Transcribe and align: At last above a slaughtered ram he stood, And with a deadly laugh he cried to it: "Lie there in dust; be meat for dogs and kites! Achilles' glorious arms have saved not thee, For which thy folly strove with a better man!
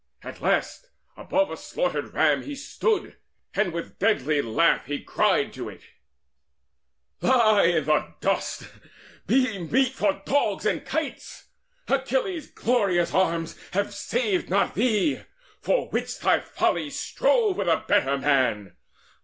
At 0.23 0.41
last 0.41 0.89
above 1.15 1.51
a 1.51 1.55
slaughtered 1.57 2.15
ram 2.15 2.41
he 2.41 2.55
stood, 2.55 3.17
And 3.53 3.71
with 3.71 3.85
a 3.85 3.89
deadly 3.93 4.41
laugh 4.41 4.87
he 4.87 5.03
cried 5.03 5.53
to 5.53 5.69
it: 5.69 5.81
"Lie 7.21 7.79
there 7.81 7.97
in 8.03 8.13
dust; 8.19 8.67
be 9.27 9.59
meat 9.59 9.93
for 9.93 10.23
dogs 10.25 10.65
and 10.65 10.83
kites! 10.83 11.49
Achilles' 11.87 12.47
glorious 12.49 13.13
arms 13.13 13.55
have 13.73 13.93
saved 13.93 14.49
not 14.49 14.73
thee, 14.73 15.21
For 15.61 15.87
which 15.89 16.17
thy 16.17 16.39
folly 16.39 16.89
strove 16.89 17.57
with 17.57 17.67
a 17.67 17.85
better 17.87 18.17
man! 18.17 18.75